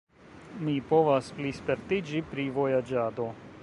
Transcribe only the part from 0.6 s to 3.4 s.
Mi povas plispertiĝi pri vojaĝado.